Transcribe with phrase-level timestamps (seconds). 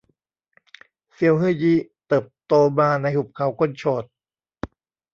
[1.13, 4.03] เซียวฮื่อยี้ เติบโตมาในหุบเขาคนโฉด